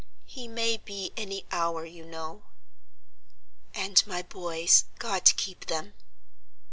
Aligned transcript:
He 0.25 0.47
may 0.47 0.77
be 0.77 1.13
any 1.15 1.45
hour, 1.51 1.85
you 1.85 2.03
know." 2.03 2.41
"And 3.75 4.01
my 4.07 4.23
boys, 4.23 4.85
God 4.97 5.25
keep 5.37 5.67
them!" 5.67 5.93